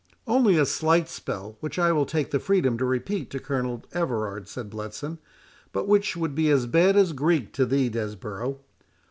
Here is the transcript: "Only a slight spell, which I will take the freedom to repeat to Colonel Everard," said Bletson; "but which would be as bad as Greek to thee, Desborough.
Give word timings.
"Only 0.25 0.57
a 0.57 0.65
slight 0.65 1.07
spell, 1.09 1.57
which 1.59 1.77
I 1.77 1.91
will 1.91 2.07
take 2.07 2.31
the 2.31 2.39
freedom 2.39 2.75
to 2.79 2.85
repeat 2.85 3.29
to 3.29 3.39
Colonel 3.39 3.83
Everard," 3.93 4.47
said 4.47 4.71
Bletson; 4.71 5.19
"but 5.73 5.87
which 5.87 6.17
would 6.17 6.33
be 6.33 6.49
as 6.49 6.65
bad 6.65 6.97
as 6.97 7.13
Greek 7.13 7.53
to 7.53 7.67
thee, 7.67 7.87
Desborough. 7.87 8.61